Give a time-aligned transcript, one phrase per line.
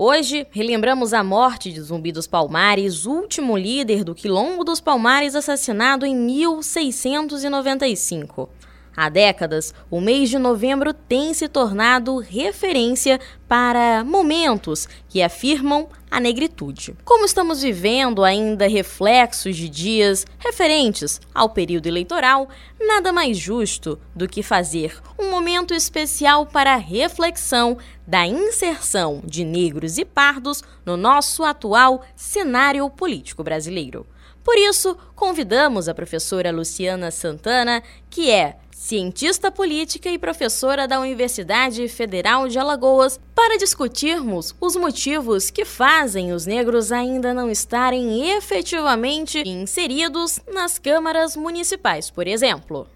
[0.00, 6.06] Hoje, relembramos a morte de Zumbi dos Palmares, último líder do Quilombo dos Palmares assassinado
[6.06, 8.48] em 1695.
[8.96, 13.18] Há décadas, o mês de novembro tem se tornado referência
[13.48, 16.96] para momentos que afirmam a negritude.
[17.04, 22.48] Como estamos vivendo ainda reflexos de dias referentes ao período eleitoral,
[22.80, 29.44] nada mais justo do que fazer um momento especial para a reflexão da inserção de
[29.44, 34.06] negros e pardos no nosso atual cenário político brasileiro.
[34.42, 41.88] Por isso, convidamos a professora Luciana Santana, que é cientista política e professora da Universidade
[41.88, 49.40] Federal de Alagoas, para discutirmos os motivos que fazem os negros ainda não estarem efetivamente
[49.40, 52.86] inseridos nas câmaras municipais, por exemplo.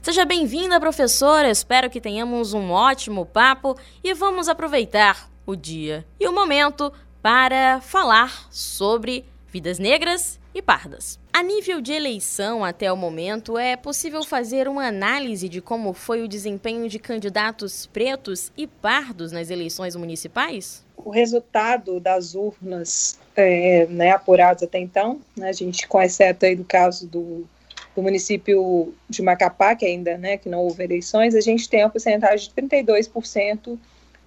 [0.00, 1.50] Seja bem-vinda, professora.
[1.50, 7.80] Espero que tenhamos um ótimo papo e vamos aproveitar o dia e o momento para
[7.80, 11.18] falar sobre vidas negras e pardas.
[11.32, 16.22] A nível de eleição até o momento, é possível fazer uma análise de como foi
[16.22, 20.84] o desempenho de candidatos pretos e pardos nas eleições municipais?
[20.96, 26.54] O resultado das urnas é, né, apuradas até então, né, a gente, com exceto aí
[26.54, 27.48] do caso do,
[27.96, 31.90] do município de Macapá, que ainda né, que não houve eleições, a gente tem uma
[31.90, 33.78] porcentagem de 32%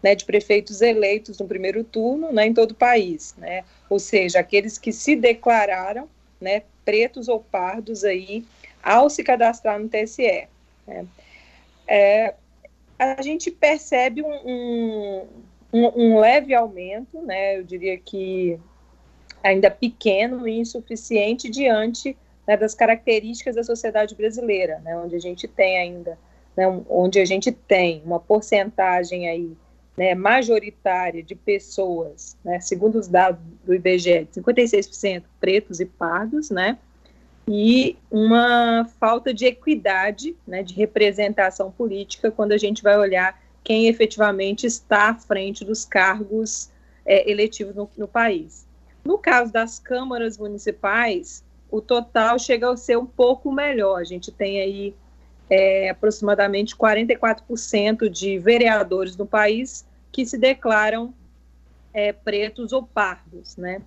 [0.02, 3.34] né, de prefeitos eleitos no primeiro turno né, em todo o país.
[3.38, 3.64] Né?
[3.90, 6.08] Ou seja, aqueles que se declararam
[6.40, 8.46] né, pretos ou pardos aí
[8.84, 10.48] ao se cadastrar no TSE.
[10.88, 11.06] Né.
[11.88, 12.34] É,
[12.98, 15.28] a gente percebe um,
[15.74, 18.60] um, um, leve aumento, né, eu diria que
[19.44, 22.18] ainda pequeno e insuficiente diante
[22.48, 26.18] né, das características da sociedade brasileira, né, onde a gente tem ainda,
[26.56, 29.56] né, onde a gente tem uma porcentagem aí
[29.98, 36.78] né, majoritária de pessoas, né, segundo os dados do IBGE, 56% pretos e pardos, né,
[37.48, 43.88] e uma falta de equidade, né, de representação política quando a gente vai olhar quem
[43.88, 46.70] efetivamente está à frente dos cargos
[47.06, 48.66] é, eletivos no, no país.
[49.04, 54.00] No caso das câmaras municipais, o total chega a ser um pouco melhor.
[54.00, 54.96] A gente tem aí
[55.50, 61.14] é, aproximadamente 44% de vereadores no país que se declaram
[61.94, 63.82] é, pretos ou pardos, né?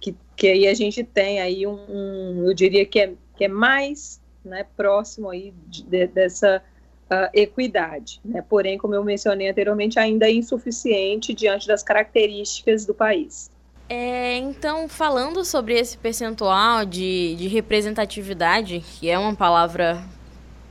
[0.00, 3.48] Que, que aí a gente tem aí um, um eu diria que é, que é
[3.48, 6.62] mais né, próximo aí de, de, dessa
[7.10, 8.42] uh, equidade, né?
[8.48, 13.50] Porém, como eu mencionei anteriormente, ainda é insuficiente diante das características do país.
[13.88, 20.02] É, então, falando sobre esse percentual de, de representatividade, que é uma palavra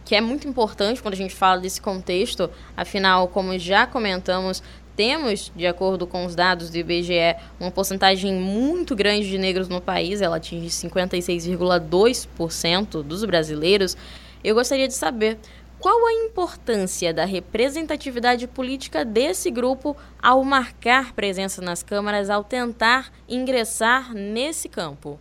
[0.08, 4.64] que é muito importante quando a gente fala desse contexto, afinal, como já comentamos,
[4.96, 9.82] temos, de acordo com os dados do IBGE, uma porcentagem muito grande de negros no
[9.82, 13.98] país, ela atinge 56,2% dos brasileiros.
[14.42, 15.38] Eu gostaria de saber
[15.78, 19.94] qual a importância da representatividade política desse grupo
[20.24, 25.20] ao marcar presença nas câmaras, ao tentar ingressar nesse campo?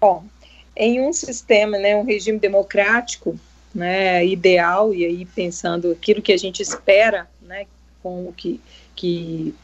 [0.00, 0.24] Bom,
[0.80, 3.38] em um sistema, né, um regime democrático,
[3.74, 7.66] né, ideal e aí pensando aquilo que a gente espera, né,
[8.02, 8.58] com que
[8.96, 9.54] que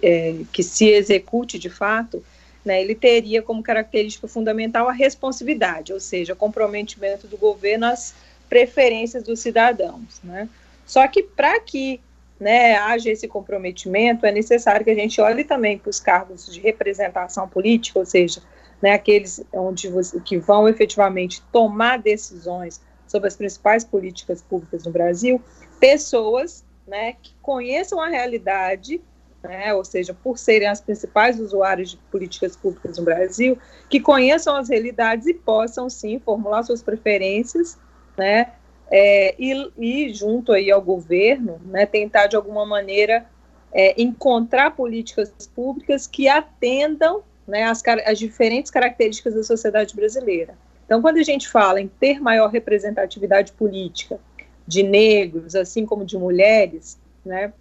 [0.00, 2.24] é, que se execute de fato,
[2.64, 8.14] né, ele teria como característica fundamental a responsividade, ou seja, o comprometimento do governo às
[8.48, 10.48] preferências dos cidadãos, né?
[10.86, 12.00] Só que para que
[12.38, 16.60] né, haja esse comprometimento, é necessário que a gente olhe também para os cargos de
[16.60, 18.40] representação política, ou seja,
[18.82, 24.92] né, aqueles onde você, que vão efetivamente tomar decisões sobre as principais políticas públicas no
[24.92, 25.42] Brasil,
[25.78, 29.00] pessoas né, que conheçam a realidade,
[29.42, 34.56] né, ou seja, por serem as principais usuários de políticas públicas no Brasil, que conheçam
[34.56, 37.78] as realidades e possam sim formular suas preferências,
[38.16, 38.52] né,
[38.90, 43.24] é, e, e, junto aí ao governo, né, tentar de alguma maneira
[43.72, 50.56] é, encontrar políticas públicas que atendam né, as, as diferentes características da sociedade brasileira.
[50.86, 54.18] Então, quando a gente fala em ter maior representatividade política
[54.66, 57.52] de negros, assim como de mulheres, né,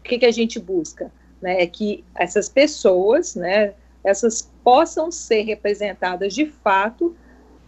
[0.00, 1.10] o que, que a gente busca?
[1.40, 3.74] Né, é que essas pessoas, né,
[4.04, 7.16] essas possam ser representadas de fato,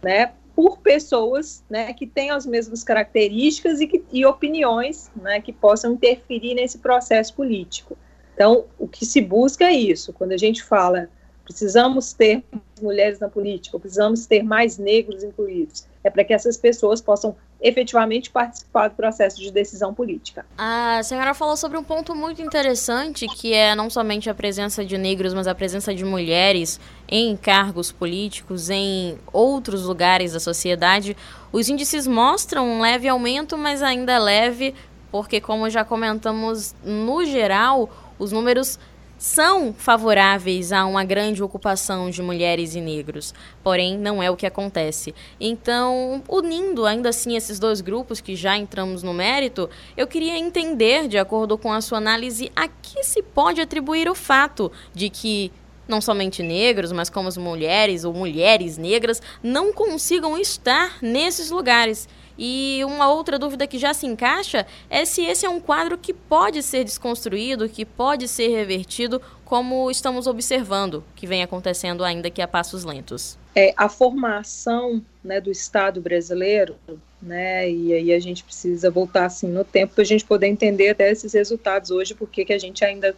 [0.03, 5.51] né, por pessoas, né, que têm as mesmas características e, que, e opiniões, né, que
[5.51, 7.97] possam interferir nesse processo político.
[8.33, 10.13] Então, o que se busca é isso.
[10.13, 11.09] Quando a gente fala
[11.45, 12.43] precisamos ter
[12.81, 18.29] mulheres na política, precisamos ter mais negros incluídos, é para que essas pessoas possam efetivamente
[18.29, 20.45] participar do processo de decisão política.
[20.57, 24.97] A senhora falou sobre um ponto muito interessante, que é não somente a presença de
[24.97, 31.15] negros, mas a presença de mulheres em cargos políticos, em outros lugares da sociedade.
[31.51, 34.75] Os índices mostram um leve aumento, mas ainda leve,
[35.11, 37.89] porque, como já comentamos, no geral,
[38.19, 38.77] os números
[39.17, 43.33] são favoráveis a uma grande ocupação de mulheres e negros,
[43.63, 45.15] porém não é o que acontece.
[45.39, 51.07] Então, unindo ainda assim esses dois grupos que já entramos no mérito, eu queria entender,
[51.07, 55.51] de acordo com a sua análise, a que se pode atribuir o fato de que
[55.87, 62.07] não somente negros, mas como as mulheres ou mulheres negras não consigam estar nesses lugares.
[62.37, 66.13] E uma outra dúvida que já se encaixa é se esse é um quadro que
[66.13, 72.41] pode ser desconstruído, que pode ser revertido, como estamos observando que vem acontecendo ainda que
[72.41, 73.37] a passos lentos.
[73.55, 76.75] É, a formação né, do Estado brasileiro,
[77.21, 80.89] né, e aí a gente precisa voltar assim no tempo para a gente poder entender
[80.89, 83.15] até esses resultados hoje, porque que a gente ainda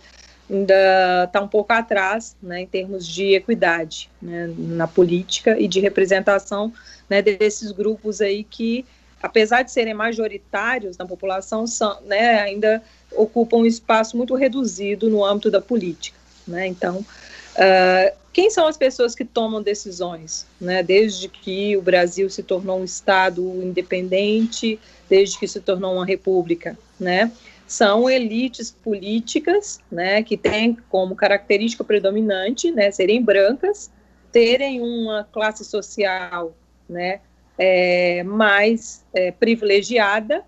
[0.49, 5.79] ainda está um pouco atrás, né, em termos de equidade, né, na política e de
[5.79, 6.71] representação,
[7.09, 8.85] né, desses grupos aí que
[9.21, 12.81] apesar de serem majoritários na população, são, né, ainda
[13.11, 16.17] ocupam um espaço muito reduzido no âmbito da política.
[16.47, 16.67] Né?
[16.67, 20.45] Então, uh, quem são as pessoas que tomam decisões?
[20.61, 20.83] Né?
[20.83, 24.79] Desde que o Brasil se tornou um Estado independente,
[25.09, 27.31] desde que se tornou uma república, né?
[27.65, 33.91] São elites políticas, né, que têm como característica predominante, né, serem brancas,
[34.31, 36.55] terem uma classe social,
[36.87, 37.19] né,
[37.57, 40.45] é, mais é, privilegiada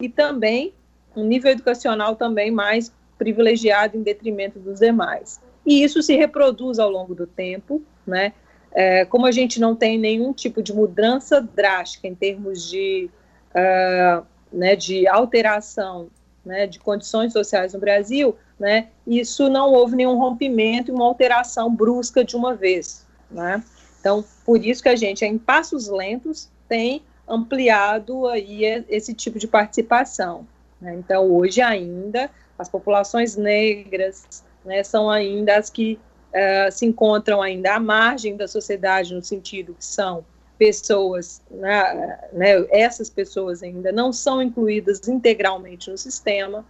[0.00, 0.74] e também
[1.14, 5.40] um nível educacional também mais privilegiado em detrimento dos demais.
[5.64, 8.32] E isso se reproduz ao longo do tempo, né?
[8.72, 13.08] É, como a gente não tem nenhum tipo de mudança drástica em termos de,
[13.52, 16.08] uh, né, de alteração
[16.44, 21.74] né, de condições sociais no Brasil, né, isso não houve nenhum rompimento e uma alteração
[21.74, 23.06] brusca de uma vez.
[23.30, 23.64] Né?
[24.06, 29.48] Então, por isso que a gente, em passos lentos, tem ampliado aí esse tipo de
[29.48, 30.46] participação.
[30.80, 30.94] Né?
[30.94, 35.98] Então, hoje ainda, as populações negras né, são ainda as que
[36.28, 40.24] uh, se encontram ainda à margem da sociedade, no sentido que são
[40.56, 46.64] pessoas, né, né, essas pessoas ainda não são incluídas integralmente no sistema.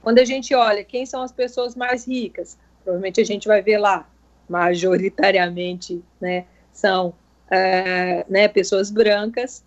[0.00, 3.78] Quando a gente olha quem são as pessoas mais ricas, provavelmente a gente vai ver
[3.78, 4.08] lá,
[4.48, 9.64] majoritariamente, né, são uh, né, pessoas brancas.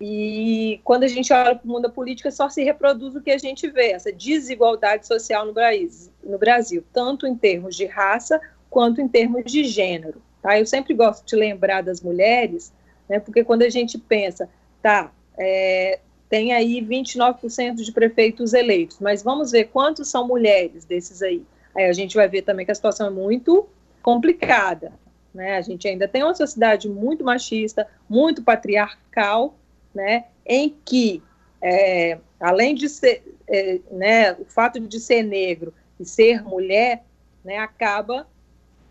[0.00, 3.30] E quando a gente olha para o mundo da política, só se reproduz o que
[3.30, 8.40] a gente vê, essa desigualdade social no Brasil, no Brasil tanto em termos de raça
[8.70, 10.22] quanto em termos de gênero.
[10.40, 10.58] Tá?
[10.58, 12.72] Eu sempre gosto de lembrar das mulheres,
[13.08, 14.48] né, porque quando a gente pensa,
[14.80, 21.20] tá, é, tem aí 29% de prefeitos eleitos, mas vamos ver quantos são mulheres desses
[21.20, 21.42] aí.
[21.74, 23.68] Aí a gente vai ver também que a situação é muito
[24.02, 24.92] complicada.
[25.32, 25.56] Né?
[25.56, 29.56] A gente ainda tem uma sociedade muito machista, muito patriarcal,
[29.94, 30.24] né?
[30.44, 31.22] em que,
[31.62, 37.04] é, além de ser, é, né, o fato de ser negro e ser mulher,
[37.44, 38.26] né, acaba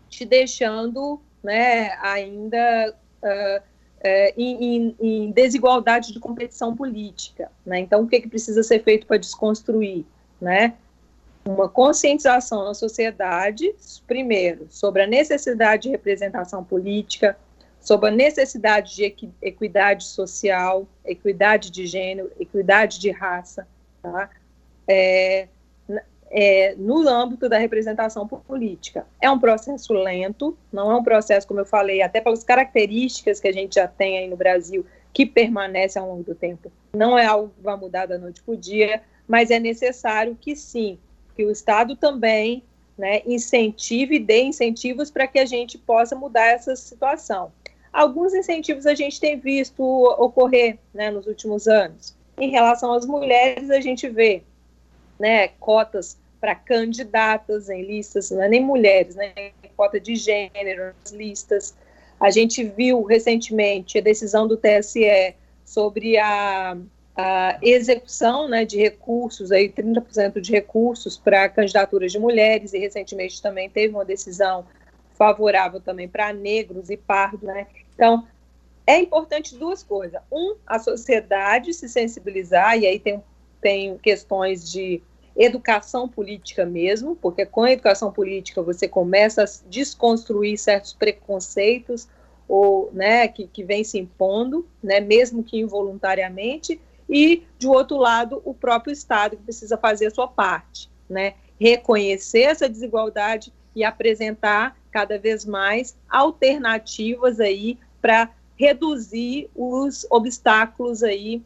[0.08, 3.62] te deixando né, ainda uh,
[4.36, 7.50] em, em, desigualdade de competição política.
[7.64, 7.80] Né?
[7.80, 10.04] Então, o que, que precisa ser feito para desconstruir?
[10.40, 10.74] Né?
[11.54, 13.74] Uma conscientização na sociedade,
[14.06, 17.36] primeiro, sobre a necessidade de representação política,
[17.80, 23.66] sobre a necessidade de equidade social, equidade de gênero, equidade de raça,
[24.02, 24.30] tá?
[24.86, 25.48] É,
[26.30, 29.06] é, no âmbito da representação política.
[29.20, 33.48] É um processo lento, não é um processo, como eu falei, até pelas características que
[33.48, 36.70] a gente já tem aí no Brasil, que permanece ao longo do tempo.
[36.94, 40.54] Não é algo que vai mudar da noite para o dia, mas é necessário que
[40.54, 40.98] sim,
[41.34, 42.62] que o Estado também
[42.96, 47.50] né, incentive e dê incentivos para que a gente possa mudar essa situação.
[47.92, 52.14] Alguns incentivos a gente tem visto ocorrer né, nos últimos anos.
[52.38, 54.42] Em relação às mulheres, a gente vê
[55.18, 59.32] né, cotas para candidatas em listas, não é nem mulheres, né,
[59.76, 61.74] cota de gênero nas listas.
[62.18, 65.34] A gente viu recentemente a decisão do TSE
[65.64, 66.76] sobre a
[67.16, 73.42] a execução né, de recursos, aí 30% de recursos para candidaturas de mulheres, e recentemente
[73.42, 74.64] também teve uma decisão
[75.14, 77.66] favorável também para negros e pardos, né?
[77.94, 78.26] Então,
[78.86, 80.20] é importante duas coisas.
[80.32, 83.22] Um, a sociedade se sensibilizar, e aí tem,
[83.60, 85.02] tem questões de
[85.36, 92.08] educação política mesmo, porque com a educação política você começa a desconstruir certos preconceitos
[92.48, 98.40] ou, né, que, que vem se impondo, né, mesmo que involuntariamente, e, de outro lado,
[98.44, 104.76] o próprio Estado que precisa fazer a sua parte, né, reconhecer essa desigualdade e apresentar
[104.90, 111.42] cada vez mais alternativas aí para reduzir os obstáculos aí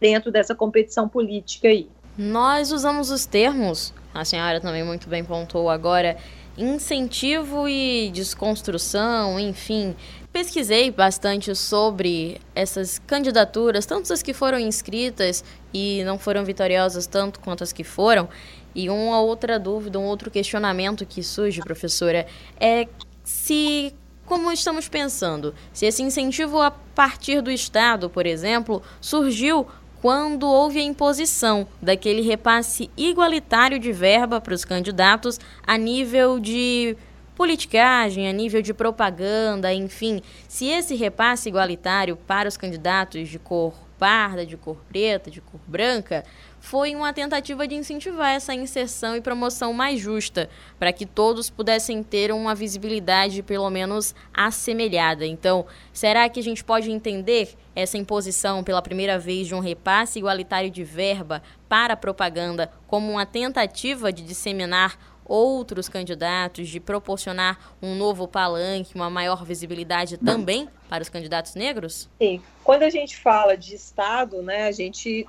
[0.00, 1.88] dentro dessa competição política aí.
[2.16, 6.16] Nós usamos os termos, a senhora também muito bem pontuou agora,
[6.56, 9.94] incentivo e desconstrução, enfim.
[10.36, 17.40] Pesquisei bastante sobre essas candidaturas, tanto as que foram inscritas e não foram vitoriosas tanto
[17.40, 18.28] quanto as que foram.
[18.74, 22.26] E uma outra dúvida, um outro questionamento que surge, professora,
[22.60, 22.86] é
[23.24, 23.94] se
[24.26, 29.66] como estamos pensando, se esse incentivo a partir do Estado, por exemplo, surgiu
[30.02, 36.94] quando houve a imposição daquele repasse igualitário de verba para os candidatos a nível de
[37.36, 43.74] politicagem, a nível de propaganda, enfim, se esse repasse igualitário para os candidatos de cor
[43.98, 46.24] parda, de cor preta, de cor branca,
[46.58, 52.02] foi uma tentativa de incentivar essa inserção e promoção mais justa, para que todos pudessem
[52.02, 55.24] ter uma visibilidade pelo menos assemelhada.
[55.24, 60.18] Então, será que a gente pode entender essa imposição pela primeira vez de um repasse
[60.18, 67.74] igualitário de verba para a propaganda como uma tentativa de disseminar outros candidatos, de proporcionar
[67.82, 72.08] um novo palanque, uma maior visibilidade também para os candidatos negros?
[72.18, 72.40] Sim.
[72.64, 75.26] Quando a gente fala de Estado, né, a gente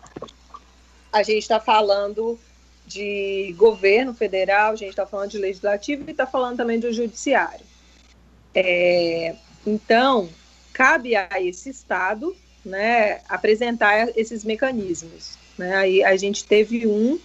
[1.11, 2.39] a está falando
[2.85, 7.65] de governo federal, a gente está falando de legislativo e está falando também do judiciário.
[8.53, 9.35] É,
[9.65, 10.29] então,
[10.73, 15.37] cabe a esse Estado né, apresentar esses mecanismos.
[15.57, 15.75] Né?
[15.75, 17.19] Aí a gente teve um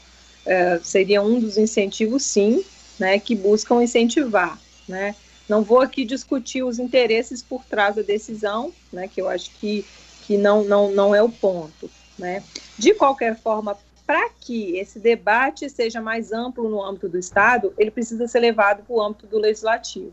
[0.44, 2.64] é, seria um dos incentivos, sim,
[2.98, 4.58] né, que buscam incentivar.
[4.88, 5.14] Né?
[5.48, 9.84] Não vou aqui discutir os interesses por trás da decisão, né, que eu acho que,
[10.26, 11.90] que não, não, não é o ponto.
[12.18, 12.42] Né?
[12.78, 17.90] De qualquer forma, para que esse debate seja mais amplo no âmbito do Estado, ele
[17.90, 20.12] precisa ser levado para o âmbito do legislativo.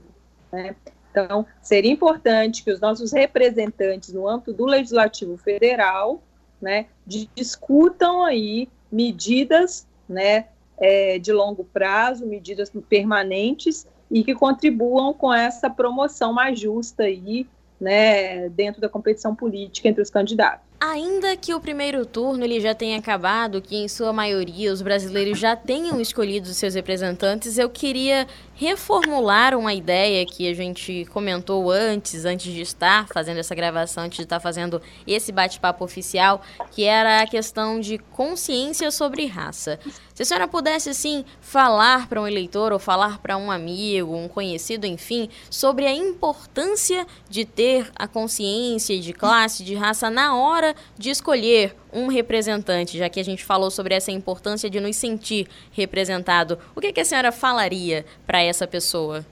[0.52, 0.76] Né?
[1.12, 6.22] Então, seria importante que os nossos representantes no âmbito do legislativo federal
[6.62, 6.86] né,
[7.36, 10.48] discutam aí medidas né,
[10.78, 17.48] é, de longo prazo, medidas permanentes e que contribuam com essa promoção mais justa aí,
[17.80, 20.69] né, dentro da competição política entre os candidatos.
[20.82, 25.38] Ainda que o primeiro turno ele já tenha acabado, que em sua maioria os brasileiros
[25.38, 31.70] já tenham escolhido os seus representantes, eu queria reformular uma ideia que a gente comentou
[31.70, 36.86] antes, antes de estar fazendo essa gravação, antes de estar fazendo esse bate-papo oficial, que
[36.86, 39.78] era a questão de consciência sobre raça.
[40.20, 44.28] Se a senhora pudesse, assim, falar para um eleitor ou falar para um amigo, um
[44.28, 50.76] conhecido, enfim, sobre a importância de ter a consciência de classe, de raça na hora
[50.98, 55.48] de escolher um representante, já que a gente falou sobre essa importância de nos sentir
[55.72, 59.26] representado, o que, que a senhora falaria para essa pessoa?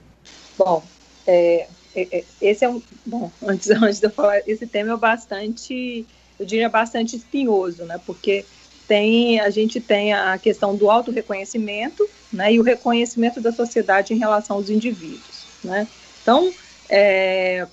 [0.56, 0.82] Bom,
[1.26, 2.80] é, é, é, esse é um.
[3.04, 6.06] Bom, antes, antes de eu falar, esse tema é bastante,
[6.40, 8.00] eu diria, bastante espinhoso, né?
[8.06, 8.46] Porque
[8.88, 14.18] tem, a gente tem a questão do auto-reconhecimento né, e o reconhecimento da sociedade em
[14.18, 15.44] relação aos indivíduos.
[15.62, 15.86] Né?
[16.22, 16.50] Então,
[16.88, 17.66] é,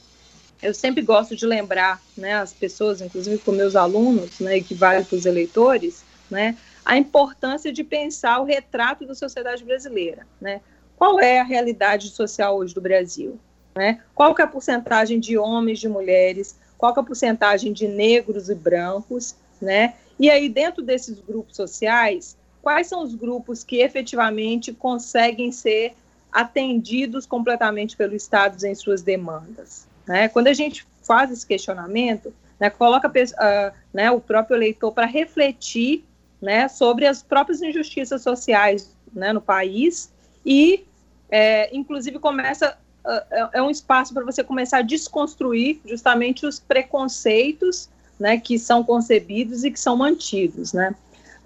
[0.62, 4.74] eu sempre gosto de lembrar né, as pessoas, inclusive com meus alunos, né, e que
[4.74, 10.28] vale para os eleitores, né, a importância de pensar o retrato da sociedade brasileira.
[10.40, 10.60] Né?
[10.98, 13.40] Qual é a realidade social hoje do Brasil?
[13.74, 14.02] Né?
[14.14, 16.58] Qual que é a porcentagem de homens, de mulheres?
[16.78, 19.36] Qual que é a porcentagem de negros e brancos?
[19.62, 19.96] Né?
[20.20, 25.94] E aí, dentro desses grupos sociais, quais são os grupos que efetivamente conseguem ser
[26.32, 29.88] atendidos completamente pelo Estado em suas demandas?
[30.08, 30.28] Né?
[30.30, 36.04] Quando a gente faz esse questionamento, né, coloca uh, né, o próprio eleitor para refletir
[36.42, 40.12] né, sobre as próprias injustiças sociais né, no país
[40.46, 40.86] e,
[41.30, 47.90] é, inclusive, começa uh, é um espaço para você começar a desconstruir justamente os preconceitos
[48.20, 50.74] né, que são concebidos e que são mantidos.
[50.74, 50.96] Né?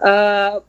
[0.00, 0.62] Uh,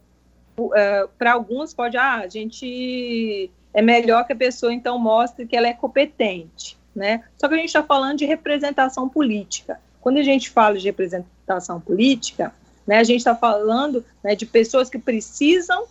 [0.57, 5.55] uh, para alguns pode, ah, a gente é melhor que a pessoa então mostre que
[5.55, 7.23] ela é competente né?
[7.37, 9.79] Só que a gente está falando de representação política.
[9.99, 12.53] Quando a gente fala de representação política,
[12.85, 15.85] né, a gente está falando né, de pessoas que precisam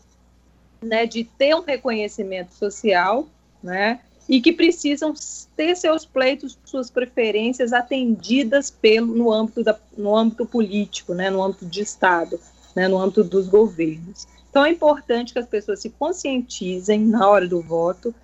[0.83, 3.29] né, de ter um reconhecimento social,
[3.62, 4.00] né,
[4.31, 5.13] e que precisam
[5.57, 11.43] ter seus pleitos, suas preferências atendidas pelo, no, âmbito da, no âmbito político, né, no
[11.43, 12.39] âmbito de Estado,
[12.77, 14.29] né, no âmbito dos governos.
[14.49, 18.15] Então é importante que as pessoas se conscientizem na hora do voto,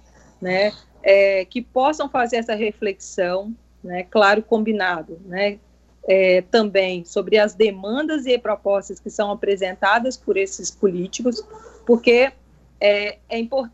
[0.41, 0.73] né,
[1.03, 5.59] é, que possam fazer essa reflexão, né, claro, combinado, né,
[6.07, 11.45] é, também sobre as demandas e propostas que são apresentadas por esses políticos,
[11.85, 12.31] porque
[12.81, 13.73] é, é, import,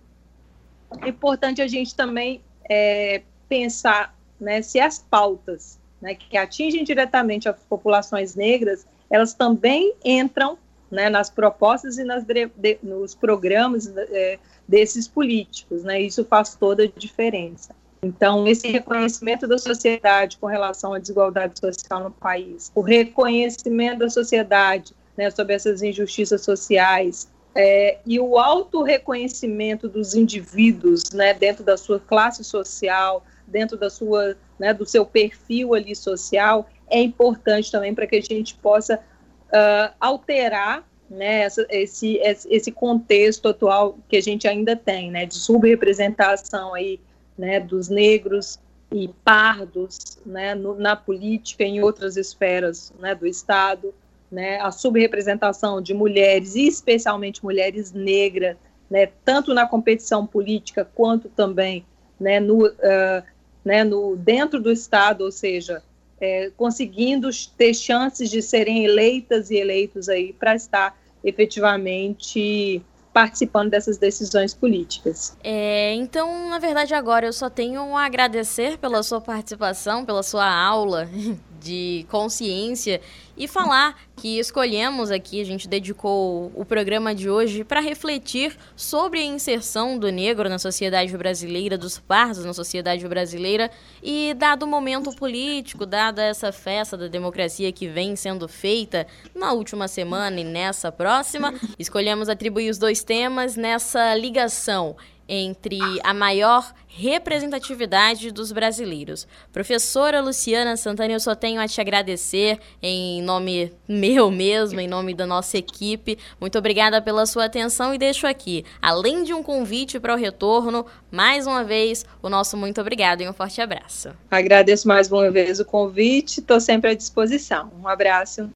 [1.00, 7.48] é importante a gente também é, pensar né, se as pautas né, que atingem diretamente
[7.48, 10.58] as populações negras, elas também entram
[10.90, 15.84] né, nas propostas e nas, de, nos programas é, desses políticos.
[15.84, 17.74] Né, isso faz toda a diferença.
[18.04, 24.10] Então, esse reconhecimento da sociedade com relação à desigualdade social no país, o reconhecimento da
[24.10, 31.76] sociedade né, sobre essas injustiças sociais é, e o auto-reconhecimento dos indivíduos né, dentro da
[31.76, 37.94] sua classe social, dentro da sua, né, do seu perfil ali social, é importante também
[37.94, 42.18] para que a gente possa uh, alterar né, essa, esse,
[42.48, 46.98] esse contexto atual que a gente ainda tem, né, de subrepresentação aí
[47.36, 48.58] né, dos negros
[48.90, 53.94] e pardos né, no, na política em outras esferas né, do Estado,
[54.32, 58.56] né, a subrepresentação de mulheres, e especialmente mulheres negras,
[58.90, 61.84] né, tanto na competição política quanto também
[62.18, 63.22] né, no, uh,
[63.62, 65.82] né, no, dentro do Estado, ou seja,
[66.20, 72.80] é, conseguindo ter chances de serem eleitas e eleitos aí para estar efetivamente
[73.12, 75.36] participando dessas decisões políticas.
[75.44, 80.48] É, então, na verdade, agora eu só tenho a agradecer pela sua participação, pela sua
[80.48, 81.08] aula
[81.60, 83.00] de consciência
[83.36, 89.20] e falar que escolhemos aqui, a gente dedicou o programa de hoje para refletir sobre
[89.20, 93.70] a inserção do negro na sociedade brasileira, dos pardos na sociedade brasileira
[94.02, 99.52] e dado o momento político, dada essa festa da democracia que vem sendo feita na
[99.52, 104.96] última semana e nessa próxima, escolhemos atribuir os dois temas nessa ligação
[105.28, 109.26] entre a maior representatividade dos brasileiros.
[109.52, 115.14] Professora Luciana Santana, eu só tenho a te agradecer em nome meu mesmo, em nome
[115.14, 116.18] da nossa equipe.
[116.40, 120.84] Muito obrigada pela sua atenção e deixo aqui, além de um convite para o retorno,
[121.10, 124.10] mais uma vez, o nosso muito obrigado e um forte abraço.
[124.30, 127.72] Agradeço mais uma vez o convite, estou sempre à disposição.
[127.82, 128.50] Um abraço.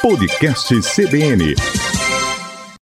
[0.00, 1.97] Podcast CBN.